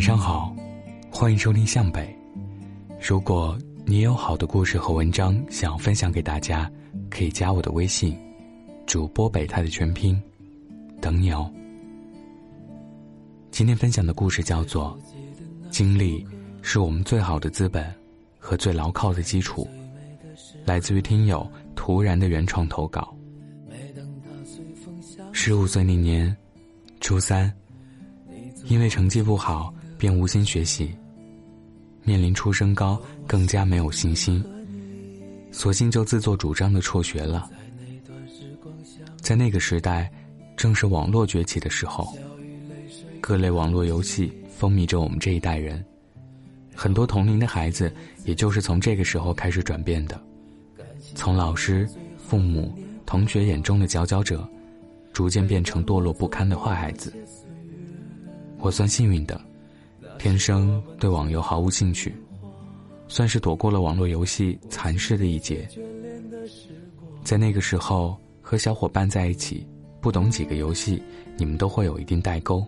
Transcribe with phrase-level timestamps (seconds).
[0.00, 0.56] 晚上好，
[1.10, 2.08] 欢迎收听向北。
[3.06, 6.72] 如果你有好的故事和文章想要分享给大家，
[7.10, 8.16] 可以加我的微信，
[8.86, 10.18] 主播北太的全拼，
[11.02, 11.52] 等你哦。
[13.50, 14.98] 今天分享的故事叫做
[15.70, 16.26] 《经历
[16.62, 17.84] 是我们最好的资本
[18.38, 19.68] 和最牢靠的基础》，
[20.64, 23.14] 来自于听友突然的原创投稿。
[25.32, 26.34] 十五岁那年，
[27.00, 27.52] 初三，
[28.64, 30.90] 因为成绩不好，便无心学习。
[32.04, 34.42] 面临初升高，更加没有信心，
[35.52, 37.50] 索性就自作主张的辍学了。
[39.20, 40.10] 在那个时代，
[40.56, 42.16] 正是网络崛起的时候，
[43.20, 45.84] 各类网络游戏风靡着我们这一代人。
[46.74, 47.92] 很多同龄的孩子，
[48.24, 50.18] 也就是从这个时候开始转变的，
[51.14, 51.86] 从老师、
[52.16, 52.74] 父母、
[53.04, 54.48] 同学眼中的佼佼者，
[55.12, 57.12] 逐渐变成堕落不堪的坏孩子。
[58.56, 59.38] 我算幸运的。
[60.22, 62.14] 天生对网游毫无兴趣，
[63.08, 65.66] 算是躲过了网络游戏残世的一劫。
[67.24, 69.66] 在那个时候，和小伙伴在一起，
[69.98, 71.02] 不懂几个游戏，
[71.38, 72.62] 你们都会有一定代沟。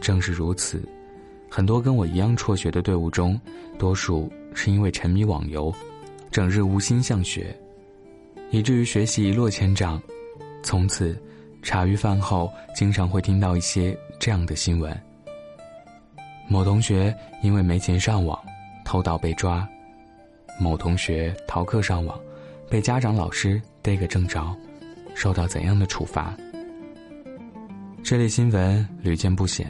[0.00, 0.82] 正是如此，
[1.50, 3.38] 很多跟我一样辍学的队伍中，
[3.78, 5.70] 多数是因为沉迷网游，
[6.30, 7.54] 整日无心向学，
[8.50, 10.00] 以至于学习一落千丈。
[10.62, 11.14] 从此，
[11.60, 14.98] 茶余饭后经常会听到一些这样的新闻。
[16.52, 18.38] 某同学因为没钱上网，
[18.84, 19.66] 偷盗被抓；
[20.60, 22.20] 某同学逃课上网，
[22.68, 24.54] 被家长老师逮个正着，
[25.14, 26.36] 受到怎样的处罚？
[28.04, 29.66] 这类新闻屡见不鲜。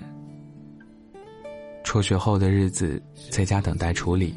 [1.85, 4.35] 辍学后的日子，在家等待处理。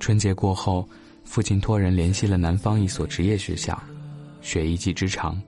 [0.00, 0.88] 春节过后，
[1.24, 3.78] 父亲托人联系了南方一所职业学校，
[4.40, 5.38] 学一技之长。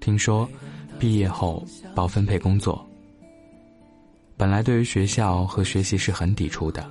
[0.00, 0.46] 听说，
[0.98, 2.86] 毕业后包分配工作。
[4.36, 6.86] 本来对于学校和学习是很抵触的，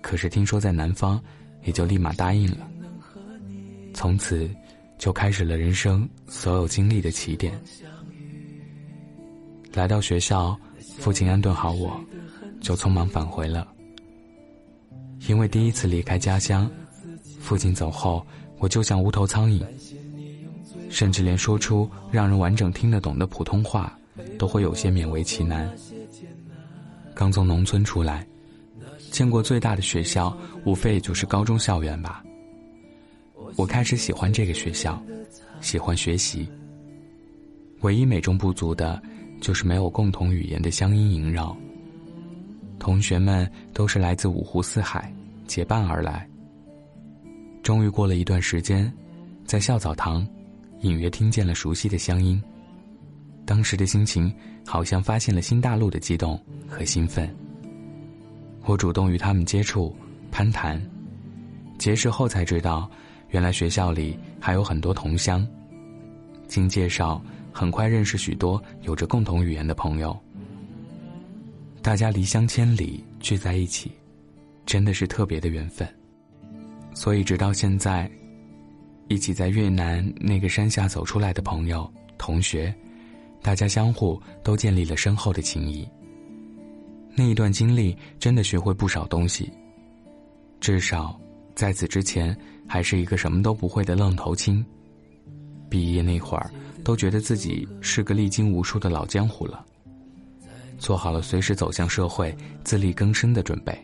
[0.00, 1.20] 可是听说在南方，
[1.64, 2.58] 也就立马答应了。
[3.92, 4.48] 从此，
[4.96, 7.52] 就开始了人生所有经历的起点。
[9.74, 10.56] 来到学校，
[10.98, 12.00] 父亲安顿好我，
[12.60, 13.66] 就匆忙返回了。
[15.26, 16.70] 因为第一次离开家乡，
[17.40, 18.24] 父亲走后，
[18.58, 19.64] 我就像无头苍蝇，
[20.88, 23.98] 甚至连说出让人完整听得懂的普通话，
[24.38, 25.68] 都会有些勉为其难。
[27.16, 28.26] 刚从农村出来，
[29.10, 32.22] 见过最大的学校，无非也就是高中校园吧。
[33.56, 35.02] 我开始喜欢这个学校，
[35.62, 36.46] 喜欢学习。
[37.80, 39.02] 唯一美中不足的，
[39.40, 41.56] 就是没有共同语言的乡音萦绕。
[42.78, 45.10] 同学们都是来自五湖四海，
[45.46, 46.28] 结伴而来。
[47.62, 48.92] 终于过了一段时间，
[49.46, 50.26] 在校澡堂，
[50.82, 52.42] 隐约听见了熟悉的乡音。
[53.46, 54.30] 当时的心情，
[54.66, 57.32] 好像发现了新大陆的激动和兴奋。
[58.64, 59.94] 我主动与他们接触、
[60.32, 60.82] 攀谈，
[61.78, 62.90] 结识后才知道，
[63.30, 65.46] 原来学校里还有很多同乡。
[66.48, 70.18] 经介绍，很快认识许多有着共同语言的朋友。
[71.80, 73.92] 大家离乡千里聚在一起，
[74.66, 75.88] 真的是特别的缘分。
[76.94, 78.10] 所以直到现在，
[79.06, 82.74] 一起在越南那个山下走出来的朋友、同学。
[83.46, 85.88] 大家相互都建立了深厚的情谊。
[87.14, 89.48] 那一段经历真的学会不少东西。
[90.58, 91.16] 至少，
[91.54, 92.36] 在此之前
[92.66, 94.66] 还是一个什么都不会的愣头青。
[95.70, 96.50] 毕业那会儿，
[96.82, 99.64] 都觉得自己是个历经无数的老江湖了，
[100.76, 103.78] 做好了随时走向社会、自力更生的准备。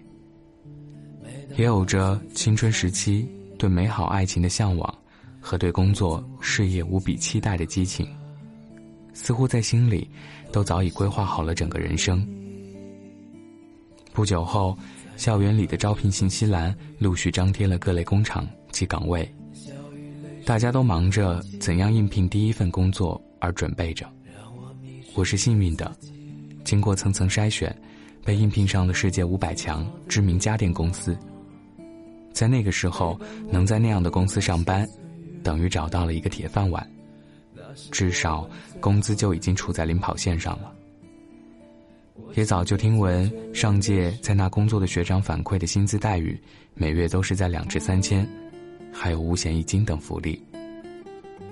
[1.57, 4.93] 也有着青春时期对美好爱情的向往，
[5.41, 8.05] 和对工作事业无比期待的激情。
[9.13, 10.09] 似乎在心里，
[10.51, 12.27] 都早已规划好了整个人生。
[14.13, 14.77] 不久后，
[15.17, 19.27] 校园里的招聘信息栏陆续张贴了各类工厂及岗位，
[20.45, 24.07] 大家都忙着怎样应聘第一份工作而准备着。
[25.15, 25.95] 我是幸运的，
[26.65, 27.75] 经过层层筛选，
[28.25, 31.17] 被应聘上了世界五百强知名家电公司。
[32.33, 33.19] 在那个时候，
[33.51, 34.89] 能在那样的公司上班，
[35.43, 36.87] 等于找到了一个铁饭碗。
[37.91, 38.49] 至少
[38.81, 40.73] 工资就已经处在领跑线上了。
[42.35, 46.41] 也早就听闻上届在那工作的学长反馈的薪资待遇，
[46.75, 48.27] 每月都是在两至三千，
[48.93, 50.43] 还有五险一金等福利。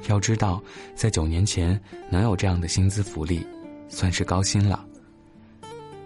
[0.09, 0.63] 要知道，
[0.95, 1.79] 在九年前
[2.09, 3.47] 能有这样的薪资福利，
[3.89, 4.85] 算是高薪了。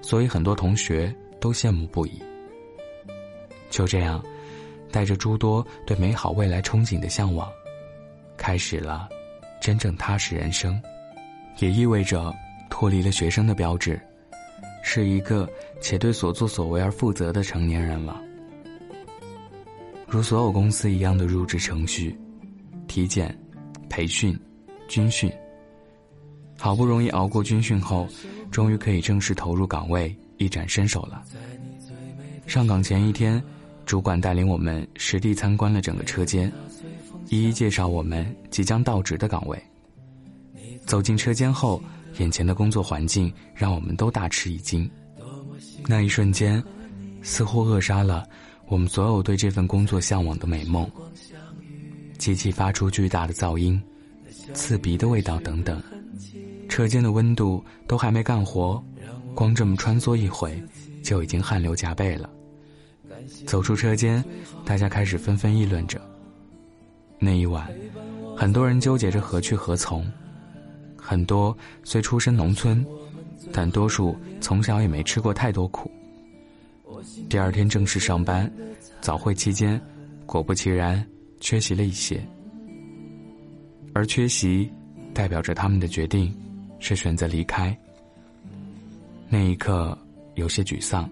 [0.03, 2.21] 所以很多同学都羡慕不已。
[3.71, 4.25] 就这样，
[4.91, 7.49] 带着诸多对美好未来憧憬的向往，
[8.37, 9.09] 开始了。
[9.65, 10.79] 真正踏实人生，
[11.59, 12.31] 也意味着
[12.69, 13.99] 脱离了学生的标志，
[14.83, 15.49] 是一个
[15.81, 18.21] 且对所作所为而负责的成年人了。
[20.07, 22.15] 如所有公司一样的入职程序、
[22.87, 23.35] 体检、
[23.89, 24.39] 培训、
[24.87, 25.33] 军训。
[26.59, 28.07] 好不容易熬过军训后，
[28.51, 31.23] 终于可以正式投入岗位，一展身手了。
[32.47, 33.43] 上岗前一天，
[33.87, 36.53] 主管带领我们实地参观了整个车间，
[37.29, 39.61] 一一介绍我们即将到职的岗位。
[40.87, 41.83] 走进车间后，
[42.19, 44.89] 眼前的工作环境让我们都大吃一惊。
[45.87, 46.63] 那一瞬间，
[47.23, 48.27] 似乎扼杀了
[48.69, 50.89] 我们所有对这份工作向往的美梦。
[52.19, 53.81] 机器发出巨大的噪音、
[54.53, 55.83] 刺鼻的味道等等。
[56.69, 58.83] 车间的温度都还没干活，
[59.35, 60.63] 光这么穿梭一回，
[61.03, 62.31] 就已经汗流浃背了。
[63.47, 64.25] 走出车间，
[64.65, 66.01] 大家开始纷纷议论着。
[67.19, 67.69] 那一晚，
[68.37, 70.05] 很多人纠结着何去何从。
[70.97, 72.85] 很多虽出身农村，
[73.53, 75.91] 但多数从小也没吃过太多苦。
[77.29, 78.51] 第二天正式上班，
[79.01, 79.81] 早会期间，
[80.27, 81.05] 果不其然
[81.41, 82.25] 缺席了一些。
[83.93, 84.71] 而缺席，
[85.13, 86.35] 代表着他们的决定。
[86.81, 87.75] 是选择离开。
[89.31, 89.97] 那一刻
[90.35, 91.09] 有些沮丧。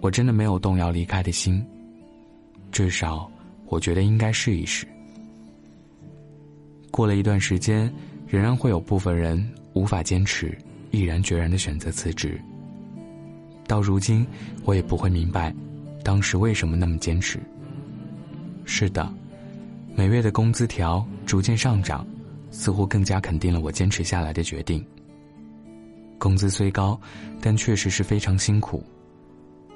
[0.00, 1.60] 我真的没有动摇离开的心。
[2.70, 3.28] 至少，
[3.66, 4.86] 我觉得应该试一试。
[6.90, 7.92] 过了一段时间，
[8.26, 10.56] 仍然会有部分人无法坚持，
[10.90, 12.40] 毅然决然的选择辞职。
[13.66, 14.26] 到如今，
[14.64, 15.54] 我也不会明白，
[16.02, 17.38] 当时为什么那么坚持。
[18.64, 19.12] 是的，
[19.94, 22.06] 每月的工资条逐渐上涨。
[22.48, 24.82] 似乎更加肯定了我坚持下来的决定。
[26.16, 26.98] 工资虽高，
[27.38, 28.82] 但确实是非常辛苦，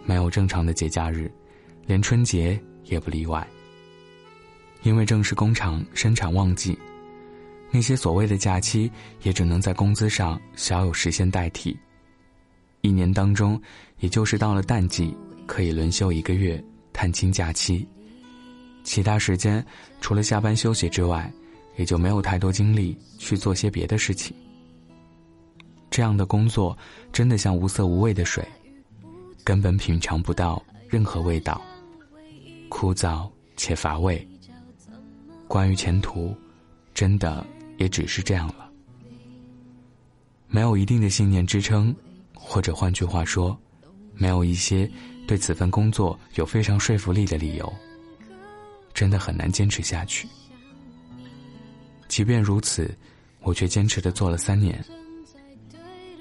[0.07, 1.31] 没有正常的节假日，
[1.87, 3.47] 连春节也不例外。
[4.83, 6.79] 因为正是工厂生产旺季，
[7.71, 8.91] 那些所谓的假期
[9.23, 11.79] 也只能在工资上小有实现代替。
[12.81, 13.61] 一年当中，
[13.99, 15.17] 也就是到了淡季
[15.47, 16.63] 可以轮休一个月
[16.93, 17.87] 探亲假期，
[18.85, 19.65] 其他时间
[20.01, 21.31] 除了下班休息之外。
[21.77, 24.37] 也就没有太多精力去做些别的事情。
[25.89, 26.77] 这样的工作
[27.11, 28.47] 真的像无色无味的水，
[29.43, 31.63] 根本品尝不到任何味道，
[32.69, 34.29] 枯燥且乏味。
[35.51, 36.33] 关于前途，
[36.95, 37.45] 真的
[37.77, 38.71] 也只是这样了。
[40.47, 41.93] 没有一定的信念支撑，
[42.33, 43.59] 或者换句话说，
[44.15, 44.89] 没有一些
[45.27, 47.75] 对此份工作有非常说服力的理由，
[48.95, 50.29] 真的很难坚持下去。
[52.07, 52.97] 即便如此，
[53.41, 54.81] 我却坚持的做了三年。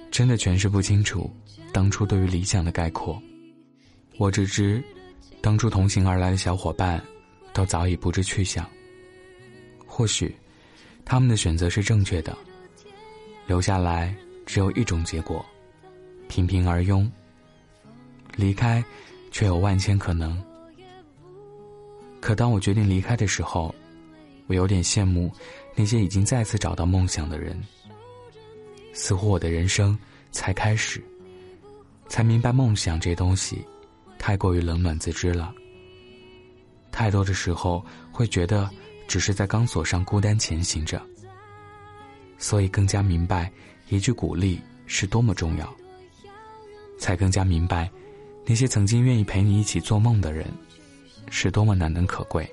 [0.09, 1.31] 真的诠释不清楚
[1.71, 3.21] 当初对于理想的概括。
[4.17, 4.83] 我只知，
[5.39, 6.99] 当初同行而来的小伙伴，
[7.53, 8.67] 都早已不知去向。
[9.99, 10.33] 或许，
[11.03, 12.33] 他们的选择是正确的。
[13.45, 14.15] 留下来
[14.45, 15.45] 只有一种结果：
[16.29, 17.05] 平平而庸。
[18.37, 18.81] 离开，
[19.29, 20.41] 却有万千可能。
[22.21, 23.75] 可当我决定离开的时候，
[24.47, 25.29] 我有点羡慕。
[25.75, 27.61] 那些已经再次找到梦想的人，
[28.93, 29.99] 似乎我的人生
[30.31, 31.03] 才开始，
[32.07, 33.65] 才明白梦想这东西
[34.17, 35.53] 太过于冷暖自知了。
[36.89, 38.69] 太多的时候会觉得
[39.09, 41.01] 只是在钢索上孤单前行着，
[42.37, 43.51] 所以更加明白
[43.89, 45.75] 一句鼓励是多么重要，
[46.97, 47.91] 才更加明白
[48.45, 50.45] 那些曾经愿意陪你一起做梦的人
[51.29, 52.49] 是多么难能可贵。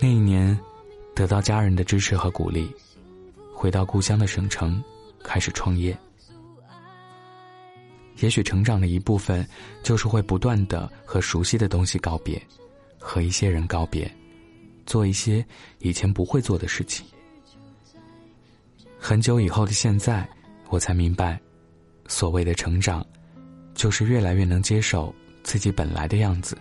[0.00, 0.56] 那一年。
[1.12, 2.70] 得到家人的支持和鼓励，
[3.52, 4.82] 回到故乡的省城，
[5.22, 5.94] 开始创业。
[8.20, 9.46] 也许成长的一部分，
[9.82, 12.40] 就是会不断的和熟悉的东西告别，
[13.00, 14.08] 和一些人告别，
[14.86, 15.44] 做一些
[15.78, 17.04] 以前不会做的事情。
[18.98, 20.28] 很久以后的现在，
[20.68, 21.40] 我才明白，
[22.06, 23.04] 所谓的成长，
[23.74, 26.56] 就是越来越能接受自己本来的样子，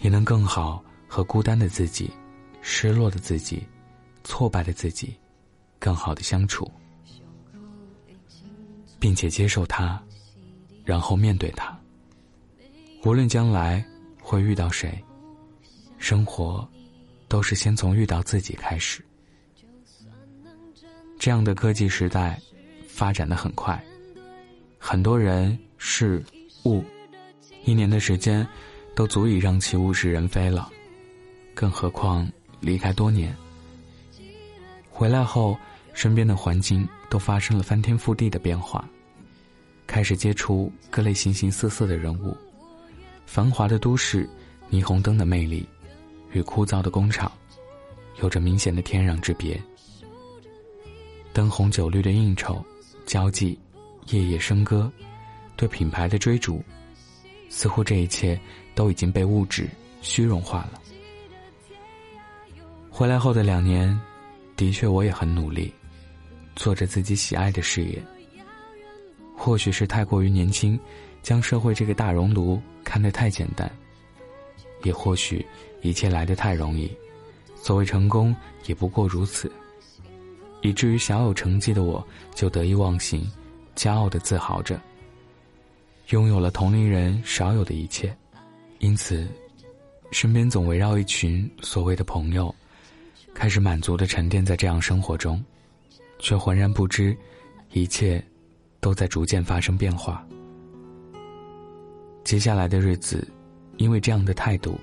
[0.00, 2.10] 也能更好和孤单的自己。
[2.68, 3.64] 失落的自己，
[4.24, 5.14] 挫败的自己，
[5.78, 6.68] 更好的相处，
[8.98, 10.02] 并且接受他，
[10.84, 11.78] 然后面对他。
[13.04, 13.86] 无论将来
[14.28, 14.92] 会遇到谁，
[15.98, 16.68] 生活
[17.28, 19.00] 都是先从遇到自己开始。
[21.16, 22.36] 这样的科技时代
[22.88, 23.80] 发展的很快，
[24.80, 26.24] 很多人事
[26.64, 26.82] 物，
[27.64, 28.44] 一年的时间
[28.96, 30.68] 都足以让其物是人非了，
[31.54, 32.28] 更何况。
[32.58, 33.36] 离开多年，
[34.90, 35.56] 回来后，
[35.92, 38.88] 身边的环境都发生了翻天覆地的变化，
[39.86, 42.36] 开始接触各类形形色色的人物，
[43.26, 44.26] 繁华的都市，
[44.70, 45.68] 霓虹灯的魅力，
[46.32, 47.30] 与枯燥的工厂，
[48.22, 49.60] 有着明显的天壤之别。
[51.34, 52.64] 灯红酒绿的应酬，
[53.04, 53.58] 交际、
[54.06, 54.90] 夜夜笙歌、
[55.56, 56.64] 对品牌的追逐，
[57.50, 58.40] 似乎这一切
[58.74, 59.68] 都已经被物质
[60.00, 60.80] 虚荣化了。
[62.88, 64.00] 回来后的两年，
[64.56, 65.70] 的确我也很努力，
[66.54, 68.02] 做着自己喜爱的事业。
[69.36, 70.78] 或许是太过于年轻，
[71.22, 73.68] 将社会这个大熔炉看得太简单；
[74.82, 75.44] 也或许
[75.82, 76.90] 一切来得太容易，
[77.54, 78.34] 所谓成功
[78.66, 79.50] 也不过如此。
[80.62, 83.30] 以至于小有成绩的我，就得意忘形，
[83.76, 84.80] 骄傲的自豪着，
[86.08, 88.16] 拥有了同龄人少有的一切，
[88.78, 89.28] 因此，
[90.10, 92.52] 身边总围绕一群所谓的朋友，
[93.32, 95.44] 开始满足的沉淀在这样生活中，
[96.18, 97.16] 却浑然不知，
[97.70, 98.24] 一切，
[98.86, 100.24] 都在逐渐发生变化。
[102.22, 103.26] 接下来的日子，
[103.78, 104.78] 因为这样的态度，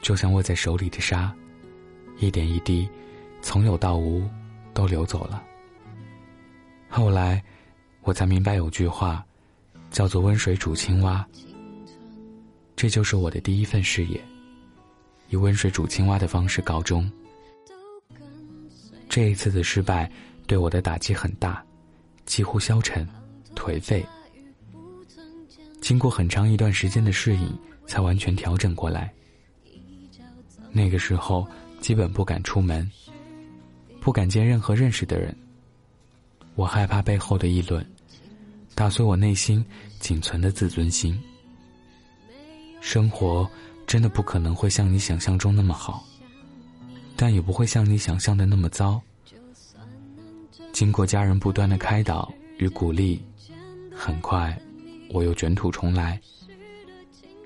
[0.00, 1.30] 就像握在手里的沙，
[2.16, 2.88] 一点一滴，
[3.42, 4.26] 从有到无。
[4.72, 5.42] 都流走了。
[6.90, 7.42] 后来，
[8.02, 9.24] 我才明白有句话，
[9.90, 11.26] 叫做“温水煮青蛙”。
[12.76, 14.22] 这就是我的第一份事业，
[15.30, 17.10] 以温水煮青蛙的方式告终。
[19.08, 20.10] 这一次的失败
[20.46, 21.64] 对我的打击很大，
[22.26, 23.08] 几乎消沉、
[23.56, 24.06] 颓废。
[25.80, 29.12] 经过很长一段时间的适应，才完全调整过来。
[30.70, 31.44] 那个时候，
[31.80, 32.88] 基本不敢出门。
[34.00, 35.36] 不敢见任何认识的人。
[36.54, 37.84] 我害怕背后的议论，
[38.74, 39.64] 打碎我内心
[39.98, 41.20] 仅存的自尊心。
[42.80, 43.48] 生活
[43.84, 46.04] 真的不可能会像你想象中那么好，
[47.16, 49.00] 但也不会像你想象的那么糟。
[50.72, 53.20] 经过家人不断的开导与鼓励，
[53.96, 54.56] 很快
[55.08, 56.20] 我又卷土重来。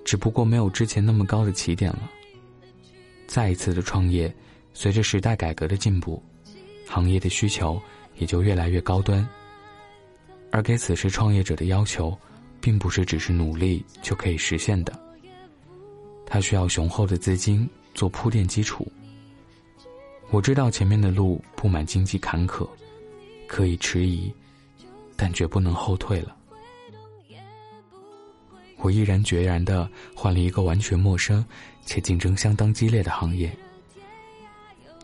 [0.04, 2.10] 只不过没有之前那么高的起点了。
[3.28, 4.34] 再一次的创业，
[4.74, 6.20] 随着时代改革的进步。
[6.88, 7.80] 行业的需求
[8.16, 9.24] 也就越来越高端，
[10.50, 12.18] 而给此时创业者的要求，
[12.60, 14.92] 并不是只是努力就可以实现的。
[16.26, 18.90] 他需要雄厚的资金做铺垫基础。
[20.30, 22.68] 我知道前面的路布满荆棘坎坷，
[23.46, 24.32] 可以迟疑，
[25.14, 26.36] 但绝不能后退了。
[28.80, 31.44] 我毅然决然的换了一个完全陌生
[31.84, 33.50] 且竞争相当激烈的行业。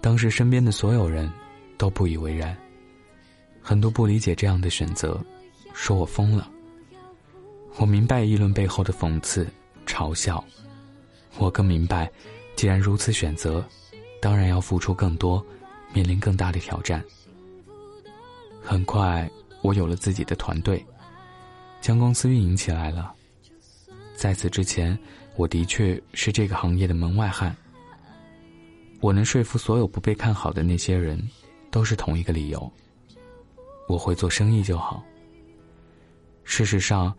[0.01, 1.31] 当时身边的所有人。
[1.79, 2.57] 都不以为然，
[3.61, 5.23] 很多不理解这样的选择，
[5.75, 6.51] 说我疯了。
[7.77, 9.47] 我明白议论背后的讽刺、
[9.85, 10.43] 嘲笑，
[11.37, 12.11] 我更明白，
[12.55, 13.63] 既然如此选择，
[14.23, 15.45] 当然要付出更多，
[15.93, 17.05] 面临更大的挑战。
[18.63, 19.31] 很快，
[19.61, 20.83] 我有了自己的团队，
[21.83, 23.13] 将公司运营起来了。
[24.27, 24.99] 在此之前，
[25.37, 27.57] 我的确是这个行业的门外汉。
[29.01, 31.17] 我能说服所有不被看好的那些人。
[31.71, 32.73] 都是同一个理由。
[33.87, 35.05] 我会做生意就好。
[36.43, 37.15] 事实上，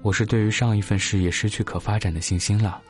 [0.00, 2.80] 我是对于上一份事业失去可发展的信心了。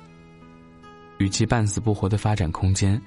[1.18, 3.00] 与其半死不活的发展空间，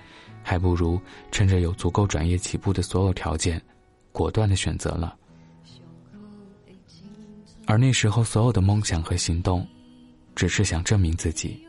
[0.44, 1.00] 还不如
[1.32, 3.62] 趁着有足够转业起步的所有条件，
[4.12, 5.16] 果断的选择了。
[7.66, 9.66] 而那时候，所有的梦想和行动，
[10.36, 11.66] 只是想证明自己。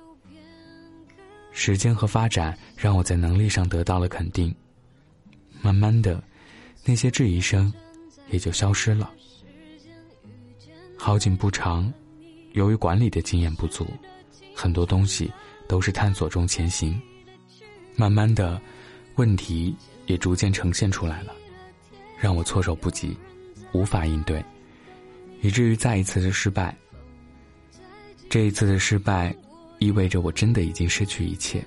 [1.52, 4.54] 时间和发展让我在能力上得到了肯定，
[5.60, 6.22] 慢慢的。
[6.84, 7.72] 那些质疑声
[8.30, 9.08] 也就消失了。
[10.96, 11.92] 好景不长，
[12.54, 13.86] 由于管理的经验不足，
[14.52, 15.30] 很多东西
[15.68, 17.00] 都是探索中前行。
[17.94, 18.60] 慢慢的，
[19.14, 19.76] 问题
[20.06, 21.32] 也逐渐呈现出来了，
[22.18, 23.16] 让我措手不及，
[23.72, 24.44] 无法应对，
[25.40, 26.76] 以至于再一次的失败。
[28.32, 29.36] 这一次的失败，
[29.78, 31.62] 意味着我真的已经失去一切。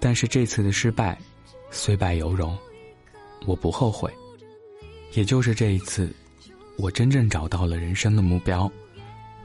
[0.00, 1.16] 但是这次的失败，
[1.70, 2.58] 虽败犹荣。
[3.46, 4.12] 我不后悔，
[5.12, 6.12] 也就是这一次，
[6.76, 8.68] 我真正找到了人生的目标，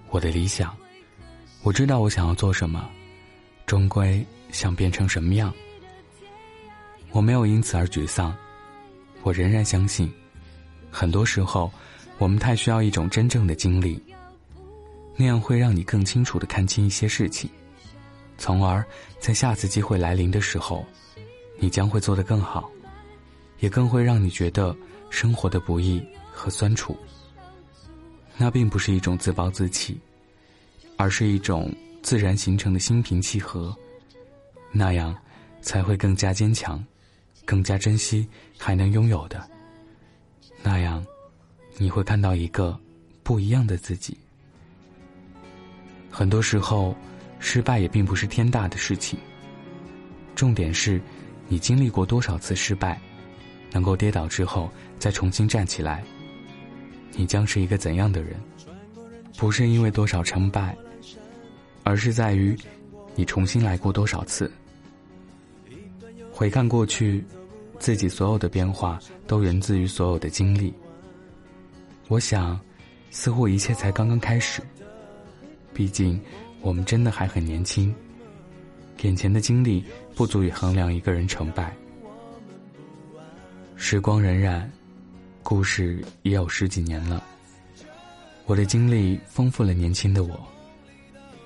[0.10, 0.76] 我的理想。
[1.62, 2.90] 我知道我想要做什么，
[3.68, 5.54] 终归想变成什么样。
[7.12, 8.36] 我没有因此而沮丧，
[9.22, 10.12] 我仍然相信，
[10.90, 11.72] 很多时候，
[12.18, 14.02] 我们太需要一种真正的经历，
[15.16, 17.50] 那样会让你更清楚的看清一些事情，
[18.38, 18.86] 从而
[19.20, 20.86] 在下次机会来临的时候，
[21.58, 22.70] 你将会做得更好。
[23.60, 24.76] 也更会让你觉得
[25.10, 26.98] 生活的不易和酸楚。
[28.36, 29.98] 那并不是一种自暴自弃，
[30.98, 33.74] 而是一种自然形成的心平气和。
[34.70, 35.16] 那样，
[35.62, 36.84] 才会更加坚强，
[37.46, 38.28] 更加珍惜
[38.58, 39.50] 还能拥有的。
[40.62, 41.06] 那样，
[41.78, 42.78] 你会看到一个
[43.24, 44.18] 不一样的自己。
[46.16, 46.96] 很多时候，
[47.40, 49.18] 失败也并不是天大的事情。
[50.36, 51.02] 重点是，
[51.48, 53.02] 你经历过多少次失败。
[53.72, 56.04] 能够跌倒之后再重新站起来，
[57.14, 58.40] 你将是一个怎样的人，
[59.36, 60.78] 不是因为多少成败，
[61.84, 62.56] 而是在于
[63.16, 64.52] 你重新来过多少次。
[66.32, 67.26] 回看过去，
[67.80, 70.72] 自己所有的变化都源自于所有的经历。
[72.08, 72.60] 我想，
[73.10, 74.62] 似乎一切才刚刚开始。
[75.74, 76.20] 毕竟，
[76.62, 77.94] 我们真的还很年轻，
[79.02, 79.84] 眼前的经历
[80.16, 81.76] 不足以衡量一个人成败。
[83.76, 84.64] 时光荏苒，
[85.42, 87.24] 故事也有十几年了。
[88.46, 90.48] 我的经历丰富了年轻的我，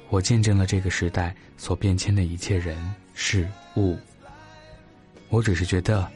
[0.09, 2.77] 我见证了这个时代所变迁的一切人
[3.13, 3.97] 事物。
[5.29, 6.07] 我只是觉得，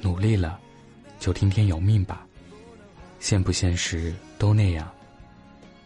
[0.00, 0.58] 努力了，
[1.18, 2.26] 就听天由命吧。
[3.20, 4.88] 现不现实都那样，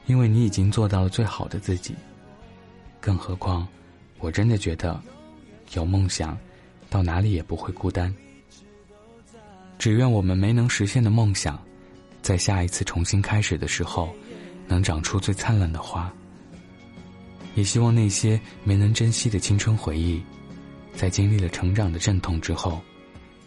[0.06, 1.94] 因为你已经做到了最好的自己。
[3.00, 3.66] 更何况，
[4.18, 5.00] 我真的觉得，
[5.75, 6.37] 有梦想，
[6.88, 8.14] 到哪里也不会孤单。
[9.78, 11.61] 只愿我们没能实现的梦想，
[12.23, 14.14] 在下一次重新开始的时候，
[14.68, 16.12] 能长出最灿烂的花。
[17.54, 20.23] 也希望那些没能珍惜的青春回忆，
[20.94, 22.80] 在经历了成长的阵痛之后，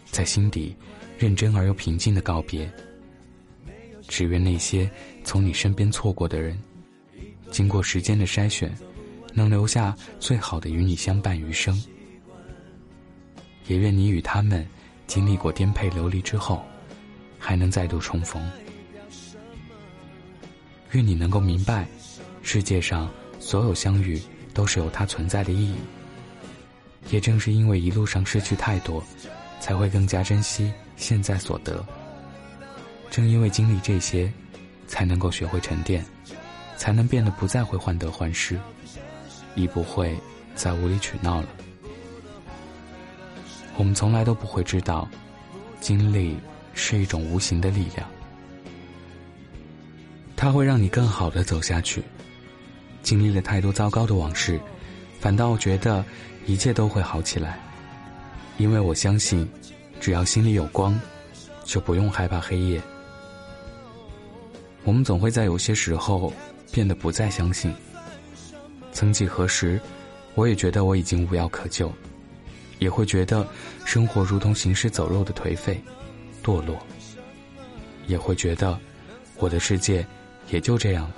[0.04, 0.76] 在心底
[1.18, 2.70] 认真而又平静的告别。
[4.08, 4.90] 只愿那些
[5.24, 6.58] 从你身边错过的人，
[7.50, 8.74] 经过时间的筛选，
[9.32, 11.80] 能留下最好的与你相伴余生。
[13.66, 14.66] 也愿你与他们
[15.06, 16.64] 经历过颠沛流离之后，
[17.38, 18.42] 还能再度重逢。
[20.92, 21.86] 愿你能够明白，
[22.42, 23.10] 世界上
[23.40, 24.20] 所有相遇
[24.54, 25.74] 都是有它存在的意义。
[27.10, 29.02] 也正是因为一路上失去太多，
[29.60, 31.84] 才会更加珍惜现在所得。
[33.16, 34.30] 正因为经历这些，
[34.86, 36.04] 才能够学会沉淀，
[36.76, 38.60] 才能变得不再会患得患失，
[39.54, 40.14] 亦不会
[40.54, 41.48] 再无理取闹了。
[43.78, 45.08] 我们从来都不会知道，
[45.80, 46.36] 经历
[46.74, 48.06] 是一种无形的力量，
[50.36, 52.02] 它会让你更好的走下去。
[53.02, 54.60] 经历了太多糟糕的往事，
[55.18, 56.04] 反倒觉得
[56.44, 57.58] 一切都会好起来，
[58.58, 59.50] 因为我相信，
[60.00, 61.00] 只要心里有光，
[61.64, 62.78] 就不用害怕黑夜。
[64.86, 66.32] 我们总会在有些时候
[66.70, 67.74] 变得不再相信。
[68.92, 69.80] 曾几何时，
[70.36, 71.92] 我也觉得我已经无药可救，
[72.78, 73.46] 也会觉得
[73.84, 75.82] 生活如同行尸走肉的颓废、
[76.40, 76.78] 堕落，
[78.06, 78.78] 也会觉得
[79.38, 80.06] 我的世界
[80.50, 81.16] 也就这样了。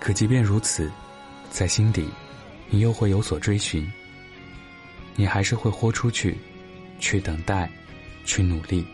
[0.00, 0.90] 可即便如此，
[1.50, 2.08] 在心底，
[2.70, 3.86] 你又会有所追寻。
[5.16, 6.34] 你还是会豁出去，
[6.98, 7.70] 去等待，
[8.24, 8.86] 去努力。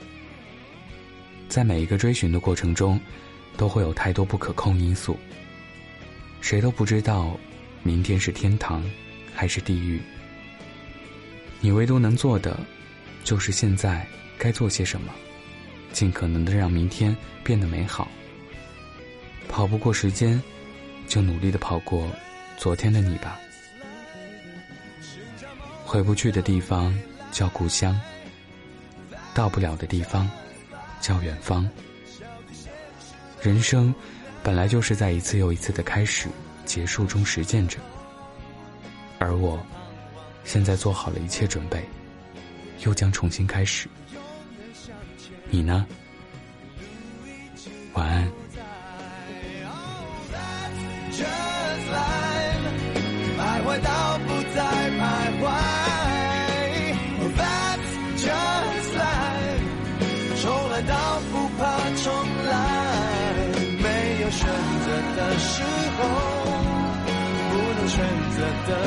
[1.51, 2.99] 在每一个追寻的过程中，
[3.57, 5.19] 都会有太多不可控因素。
[6.41, 7.37] 谁都不知道，
[7.83, 8.89] 明天是天堂，
[9.35, 10.01] 还是地狱。
[11.61, 12.57] 你唯独能做的，
[13.25, 14.07] 就是现在
[14.39, 15.13] 该做些什么，
[15.93, 18.09] 尽可能的让明天变得美好。
[19.49, 20.41] 跑不过时间，
[21.09, 22.09] 就努力的跑过
[22.57, 23.41] 昨天的你吧。
[25.85, 26.97] 回不去的地方
[27.33, 28.01] 叫故乡，
[29.35, 30.31] 到不了的地方。
[31.01, 31.69] 叫远方。
[33.43, 33.95] 人生
[34.43, 36.29] 本来就是在一次又一次的开始、
[36.65, 37.79] 结束中实践着，
[39.19, 39.59] 而我，
[40.45, 41.83] 现在做好了一切准备，
[42.85, 43.89] 又将重新开始。
[45.49, 45.87] 你呢？
[47.95, 48.30] 晚安。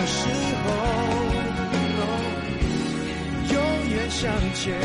[0.06, 0.28] 时
[0.64, 0.68] 候，
[3.54, 3.56] 永
[3.90, 4.22] 远向
[4.54, 4.76] 前，